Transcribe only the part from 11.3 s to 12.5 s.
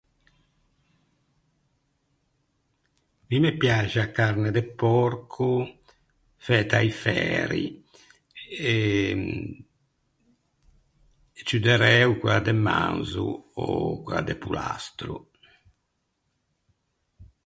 ciù de ræo quella